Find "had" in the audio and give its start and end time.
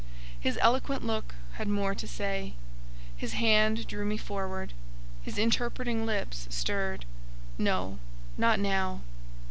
1.59-1.67